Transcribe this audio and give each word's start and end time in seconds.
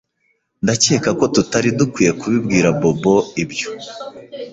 Ndakeka 0.63 1.09
ko 1.19 1.25
tutari 1.33 1.69
dukwiye 1.79 2.11
kubibwira 2.19 2.67
Bobo 2.79 3.15
ibyo. 3.43 3.67